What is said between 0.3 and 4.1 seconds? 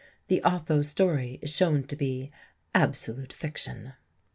Otho story is shown to be "absolute fiction."